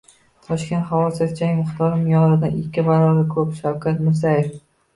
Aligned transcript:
Toshkent 0.45 0.87
havosida 0.93 1.35
chang 1.41 1.53
miqdori 1.59 2.01
me’yoridan 2.07 2.57
ikki 2.63 2.87
baravar 2.89 3.23
ko‘p– 3.39 3.55
Shavkat 3.61 4.05
Mirziyoyev 4.09 4.53